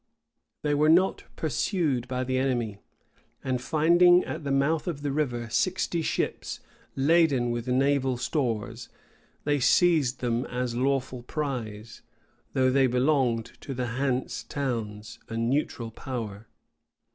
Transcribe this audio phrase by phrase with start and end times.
[0.63, 2.79] They were not pursued by the enemy,
[3.43, 6.59] and finding at the mouth of the river sixty ships
[6.95, 8.89] laden with naval stores,
[9.43, 12.01] they seized them as lawful prize;
[12.53, 16.47] though they belonged to the Hanse Towns, a neutral power.